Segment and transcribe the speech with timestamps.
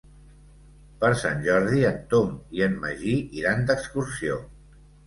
[1.03, 4.43] Per Sant Jordi en Tom i en Magí iran d'excursió.